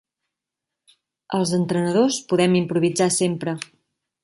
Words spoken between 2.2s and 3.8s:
podem improvisar sempre.